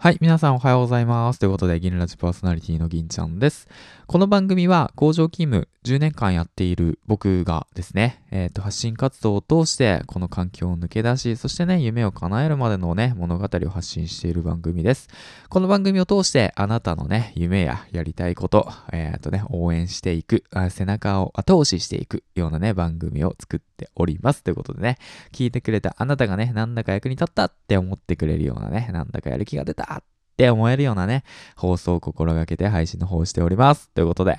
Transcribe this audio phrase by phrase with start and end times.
[0.00, 1.40] はい、皆さんおはようございます。
[1.40, 3.66] ということで、ギンラジパーソナリティの銀ちゃんです。
[4.06, 15.08] この番組は工場勤務10年間やっている僕がですね、えっ、ー、と、発信活動を通してこの環境を抜け出し、そしてね、夢を叶えるまでのね、物語を発信している番組です。
[15.48, 24.44] この番組を通してあなたのね、夢ややりたいこと、えっ、ー、とね、応援していくあ、背中を後押ししていくようなね、番組を作っております。
[24.44, 24.96] ということでね、
[25.32, 29.88] 聞いてくれたあなたがね、なんだか役に立ったって思ってくれるようなね、なんだかやる気が出た
[30.38, 31.24] って思えるようなね、
[31.56, 33.90] 放送を心がけて配信の方をしております。
[33.90, 34.36] ということで、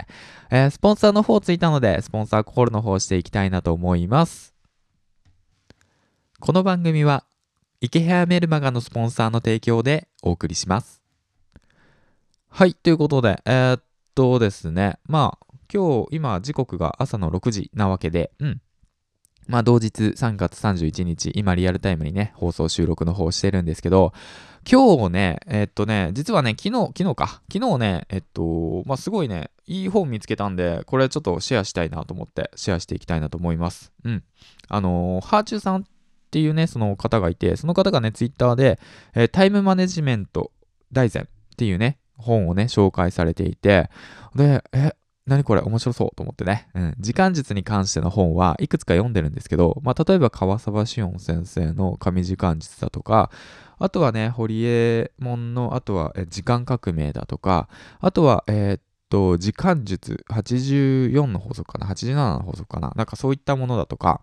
[0.50, 4.56] えー、スポンサーの方ついたので、スポンサーコールの方をしていきたいなと思います。
[6.40, 7.26] この番組は、
[7.82, 11.02] 池ヘアメルマガのスポンサーの提供でお送りします。
[12.48, 13.84] はい、ということで、えー、っ
[14.16, 18.62] とですね、まあ、今日、今、時刻が朝の6時なわけで、うん。
[19.50, 24.14] まあ、同日3月31日、今リアルタイムにね、放送収録の方してるんですけど、
[24.70, 33.92] 今日ね、えっとね、実はね、昨日、昨日か、昨日ね、えっと、まあ、すごいね、いい本見つけたんで、これちょっとシェアしたいなと思って、シェアしていきたいなと思います。
[34.04, 34.24] うん。
[34.68, 35.84] あのー、ハーチューさんっ
[36.30, 38.80] ていうね、その方がいて、その方がね、ツイッターで、
[39.16, 40.52] えー、タイムマネジメント
[40.92, 41.26] 大全っ
[41.58, 43.90] ていうね、本をね、紹介されていて、
[44.36, 44.94] で、え、
[45.30, 46.68] 何これ面白そうと思ってね。
[46.74, 46.96] うん。
[47.00, 53.30] 時間術に関しての本はいくつか読んでるんですけど、まあ、例えば川沢志音先生の神時間術だとか、
[53.78, 57.70] あとはね、堀江門の、あとは時間革命だとか、
[58.02, 64.22] あとは、えー、っと、時間術84の法則かな、87の法則かな、なんかそういったものだとか、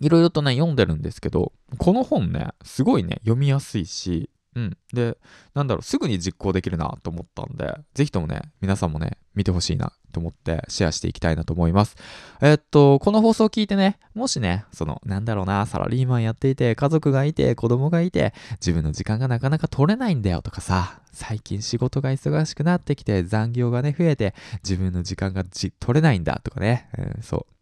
[0.00, 4.76] いろいろとね、読んでるんですけど、この本ね、すごいね、読みやすいし、うん。
[4.92, 5.16] で、
[5.54, 11.96] なんだろう、すぐに実行できるなと思ったんで、ぜひともね、皆さんもね、見てほしいなと思ってシェアしていきたいなと思います。
[12.40, 24.34] えー、っと、この放送を聞いてね、もしね、その、なんだろうな、サラリーマンやっていて、家族がいて、子供がいて、自分の時間がなかなか取れないんだよとかさ、最近仕事が忙しくなってきて、残業がね、増えて、
[24.64, 27.59] 自分の時間が取れないんだとかね、うん、そう。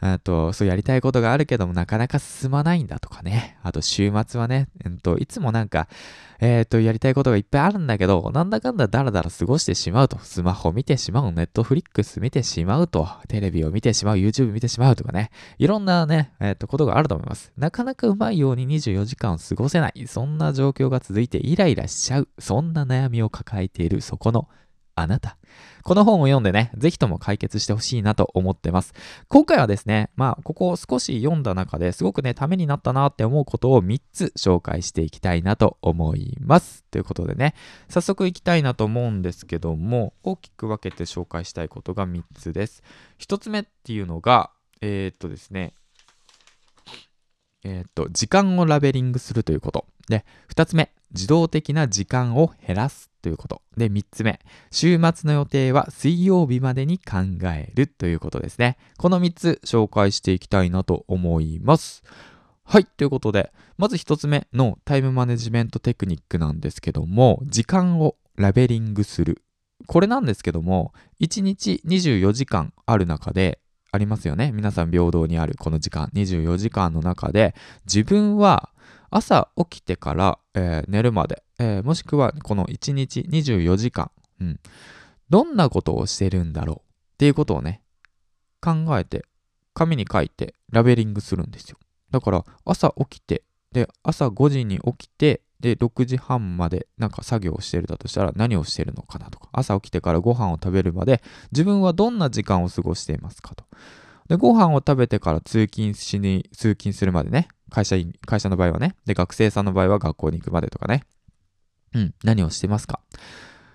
[0.00, 3.58] あと、そうやりたいことがあるけどもなかなか進まないんだとかね。
[3.62, 5.88] あと、週末はね、えっと、いつもなんか、
[6.40, 10.18] えっ、と、やりたいことがいっぱいあるんだけど、なんだかんだダラダラ過ごしてしまうと。
[10.20, 15.30] スマホ見てしまう、ネットフリックス見てしまうと、テレビを見てしまう、YouTube 見てしまうとかね。
[15.58, 17.52] いろんなね、えっ、と、ことがあると思います。
[17.56, 20.06] なかなかうまいように24時間を過ごせない。
[20.06, 22.28] そんな状況が続いてイライラしちゃう。
[22.38, 24.48] そんな悩みを抱えている、そこの
[25.00, 25.36] あなた。
[25.82, 28.92] この本を読んでね、ぜひとも解決してほしいなと思ってます。
[29.28, 36.84] 今回はですね、まあ、ここを少し読んだ中ですごくね、ためになったなって思うことを3つ紹介していきたいなと思います。
[36.90, 37.54] ということでね、
[37.88, 42.82] 早速いきたいなと思うんですけども、大きく分けて紹介したいことが3つです。
[43.18, 45.72] 1つ目っていうのが、えー、っとですね、
[47.64, 49.86] えー、っと、時間をラベリングするということ。
[50.08, 53.62] で、2つ目、自動的な時間を減らすということ。
[53.76, 54.40] で、3つ目、
[54.70, 58.76] 週末の予定は水曜日までに考えるということですね。
[58.96, 62.02] この3つ紹介していきたいなと思います。
[62.64, 69.42] はい、ということで、まず1つ目のタイムマネジメントテクニックなんですけども、時間をラベリングする。
[69.86, 74.52] これなんですけども、1日24時間ある中で、ありますよね。
[74.52, 77.54] 皆さん平等にあるこの時間、24時間の中で、
[77.86, 78.70] 自分は
[79.10, 84.10] 朝起きてから、えー、寝るまで、えー、もしくはこの1日24時間、
[84.40, 84.60] うん、
[85.30, 86.80] どんなことをしてるんだろうっ
[87.18, 87.82] ていうことをね、
[88.60, 89.24] 考えて、
[89.74, 91.78] 紙に書いてラベリングするんですよ。
[92.10, 93.42] だから朝起きて、
[93.72, 103.64] で、朝5時に起きて、で、6時半までなんか作業をしてるだとしたら何をしてるのかなとか、朝起きてからご飯を食べるまで自分はどんな時間を過ごしていますかと。
[104.28, 108.94] で、ご飯を食べてから通勤しに、通勤するまでね、会社員、会社の場合はね。
[109.06, 111.04] で、学生さんの場合は学校に行くまでとかね。
[111.94, 113.00] うん、何をしてますか？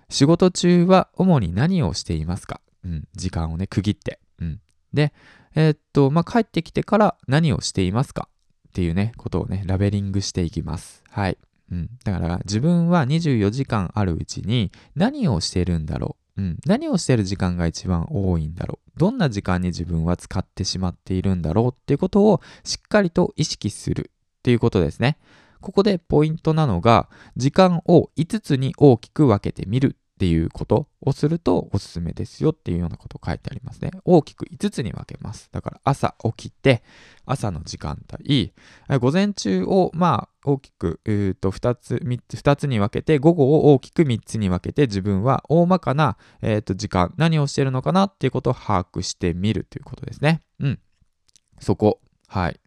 [0.09, 2.61] 仕事中は主に何をしていますか？
[2.85, 4.19] うん、時間をね、区切って。
[4.39, 4.61] うん。
[4.93, 5.13] で、
[5.55, 8.29] えー、っと、まあ、帰ってきてから何をしていますか？
[8.69, 11.03] っていうね、ことをね、ラベリングしていきます。
[11.09, 11.37] はい。
[11.71, 11.89] うん。
[12.03, 16.22] だから、自分は24時間あるうちに何をしてるんだろう？
[16.37, 16.41] う。
[16.41, 16.57] ん。
[16.65, 18.99] 何をしてる時間が一番多いんだろう？
[18.99, 21.67] どんな時間に自分は使ってしまっているんだろう？
[21.71, 25.17] っていうことをしっかりと意識するっていうことですね。
[25.61, 33.91] ここでポイントなのが、時間を5つに大きく分けてみるっていうことをするとおすすめですよっていうようなこと書いてありますね。
[34.05, 35.49] 大きく5つに分けます。
[35.51, 36.81] だから朝起きて、
[37.25, 38.53] 朝の時間帯、
[39.01, 50.41] 午前中をまあ大きく、えー、と2つ、3つ、2つに分けて、午後を大きく3つに分けて、自分は大まかな、えー、と時間、何をしてるのかなっていうことを把握してみるということですね。
[50.61, 50.79] うん。
[51.59, 51.99] そこ。
[52.29, 52.61] はい。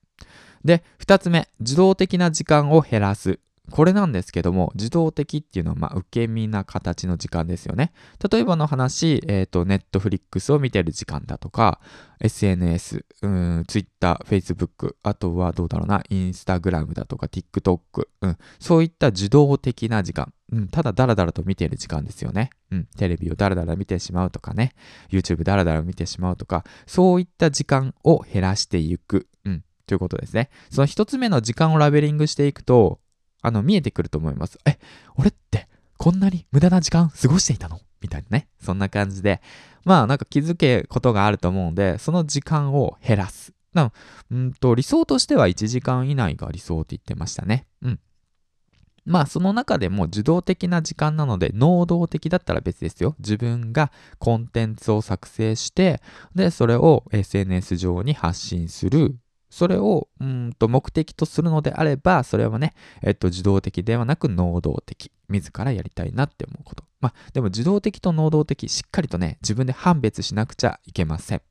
[0.62, 3.41] で、2つ目、自動的な時間を減らす。
[3.71, 7.93] これなんですけども、受動的っていうのは、まあ、受け身な形の時間ですよね。
[8.31, 11.81] 例えばの話、えっ、ー、と、ネットフリックスを見てる時間だとか、
[12.21, 22.51] SNS、うん、Twitter、Facebook、あとはどうだろうな、Instagram だとか TikTok、うん、そういった受動的な時間、うん、ただダラダラと見てる時間ですよね。
[22.71, 24.73] うん、テレビをダラダラ見てしまうとかね、
[25.11, 30.51] YouTube ダラダラ見てしまうとか、そういった時間を減らしていく、うん、ということですね。
[30.71, 33.01] その一つ目の時間をラベリングしていくと、
[33.46, 34.58] あの、見えてくると思います。
[34.66, 34.76] え、
[35.14, 37.81] 俺ってこんなに無駄な時間過ごしていたの？
[38.00, 38.48] みたいなね。
[38.60, 39.40] そんな感じで、
[39.84, 43.52] まあなんか気づけことがあると思うんで、その時間を減らす。
[43.72, 43.93] な
[44.32, 47.66] うんと、理想としては1時間以内が理想って言ってましたね。
[47.82, 48.00] うん。
[49.04, 53.14] まあその中でも受動的な時間なので能動的だったら別ですよ。
[53.20, 56.00] 自分がコンテンツを作成して
[56.34, 59.16] でそれを SNS 上に発信する
[59.50, 65.10] それをうんと目的とするのであれば、それはね、えっと、自動的ではなく能動的。
[65.28, 66.84] 自らやりたいなって思うこと。
[67.00, 71.43] まあ、でも自動的と能動的、しっかりとね、自分で判別しなくちゃいけません。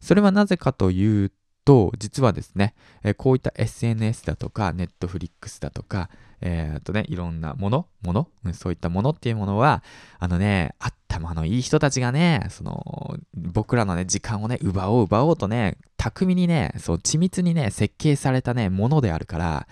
[0.00, 1.32] それはなぜかという
[1.70, 2.74] と、実はですね、
[3.04, 9.84] えこういった SNS だとか、Netflix だとか、えー、っとね、いろんなもの、もの、そういったものっていうものは、
[10.18, 19.68] あのね、頭のいい人たちがね、その、僕らのね、時間をね、奪おう奪おうとね、巧みにね、そう、緻密にね、設計されたね、ものであるから、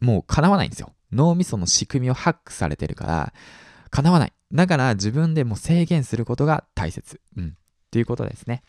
[0.00, 0.92] もう叶わないんですよ。
[1.10, 3.32] 脳みその仕組みをハックされてるから、
[3.90, 4.32] 叶わない。
[4.52, 7.20] だから自分でも制限することが大切。
[7.36, 7.48] うん。
[7.48, 7.50] っ
[7.90, 8.62] ていうことですね。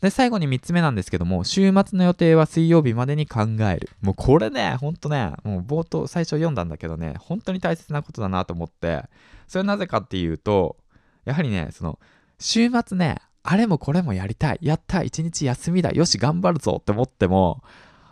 [0.00, 3.90] で、最後に3つ目なんですけども、週末の予定は水曜日までに考える。
[4.00, 9.04] もうこれね、ほんとね、もう冒頭最初読んだんだけどね、本当に大切なことだなと思って、
[9.48, 10.76] それなぜかっていうと、
[11.24, 11.98] やはりね、その、
[12.38, 14.58] 週末ね、あれもこれもやりたい。
[14.60, 15.90] やった、一日休みだ。
[15.90, 17.62] よし、頑張るぞって思っても、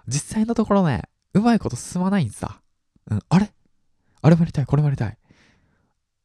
[0.08, 1.02] 実際のところね、
[1.34, 2.60] うまいこと進まないんさ。
[3.10, 3.52] うん、あれ？
[4.22, 5.18] あれもやりたい、これもやりたい。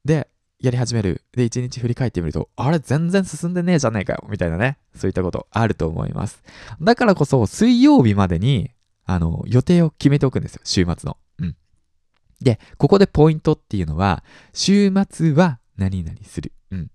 [0.06, 0.28] で、
[0.62, 1.24] やり始める。
[1.34, 4.26] で、一日振り返ってみると、あれ全然進んでねえじゃねえかよ。
[4.30, 4.78] みたいなね。
[4.96, 6.44] そういったことあると思います。
[6.82, 8.72] だからこそ、水曜日までに、
[9.06, 10.62] あの、予定を決めておくんですよ。
[10.64, 11.18] 週末の。
[11.40, 11.56] うん。
[12.42, 14.24] で、ここでポイントっていうのは、
[14.54, 16.54] 週末は何々する。
[16.70, 16.92] うん。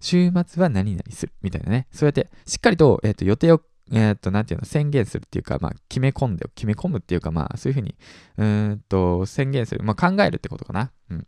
[0.00, 1.32] 週末は何々する。
[1.40, 1.86] みたいなね。
[1.90, 3.62] そうやって、しっかりと、えっ、ー、と、予定を
[3.92, 7.96] えっ、ー、と、なんていうの、宣言するっていうか、まあ、決め込んで、決め込むっていうか、まあ、そういうふうに、
[8.36, 9.82] うんと、宣言する。
[9.82, 10.92] まあ、考えるってことかな。
[11.10, 11.26] うん。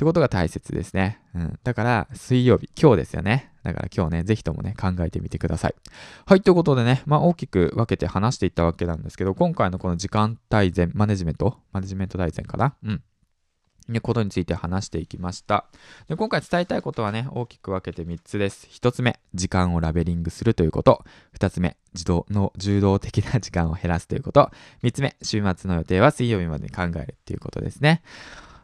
[0.00, 1.20] ってことが大切ですね。
[1.34, 1.58] うん。
[1.62, 3.52] だから、水曜日、今日ですよね。
[3.62, 5.74] だから今日ね、ぜひともね、考えてみてください。
[6.24, 12.74] はい、ということでね、まあ大きく分けて話していったわけなんですけど、今回のこの時間大全、マネジメント、マネジメント大全かな？
[12.82, 13.02] うん。
[13.88, 15.66] ね、ことについて話していきました。
[16.08, 18.68] で今回伝えたいことはね、大きく分けて3つです。
[18.70, 21.04] 1つ目、時間をラベリングするということ。
[21.38, 24.50] 2つ目、自動の柔道的な時間を減らすということ。
[24.82, 28.00] 3つ目、週末の予定は水曜日までに考えるっていうことですね。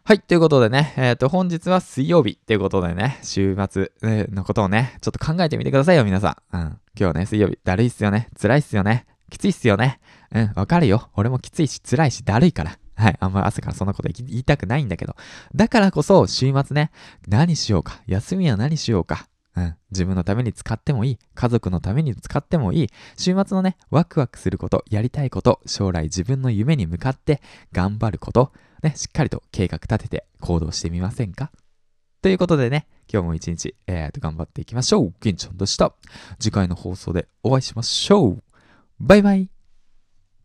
[0.09, 0.21] はい。
[0.21, 6.57] ということでね、えっ、ー、と、本日は水曜日ということでね、週末のことをね、ちょっと考えてみてくださいよ、皆さん。
[6.57, 6.79] うん。
[6.97, 8.29] 今日ね、水曜日、だるいっすよね。
[8.41, 9.05] 辛いっすよね。
[9.31, 9.99] きついっすよね。
[10.33, 11.11] うん、わかるよ。
[11.17, 12.79] 俺もきついし、辛いし、だるいから。
[12.95, 13.17] はい。
[13.19, 15.17] あんまり朝からそんなこと言いたくないんだけど。
[15.57, 16.93] だからこそ、週末ね、
[17.27, 18.01] 何しようか。
[18.07, 19.27] 休みは何しようか。
[19.57, 21.19] うん、自分のために使ってもいい。
[21.35, 22.91] 家族のために使ってもいい。
[23.17, 27.41] 週末のね、ワクワクすること、やりたいこと、将来自分の夢に向かって
[27.73, 31.51] 頑張ること、ね、しっかりと計画立てて行動してみませんか？
[32.21, 35.15] ということでね、今日も一日、えー、と頑張っていきましょう。
[35.21, 35.95] 銀ちゃんでした。
[36.39, 38.43] 次回の放送でお会いしましょう。
[39.01, 39.56] バイバイ。